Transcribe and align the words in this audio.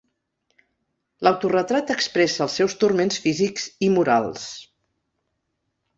L'autoretrat 1.27 1.93
expressa 1.97 2.43
els 2.47 2.57
seus 2.61 2.75
turments 2.85 3.23
físics 3.27 3.69
i 3.89 3.93
morals. 3.99 4.51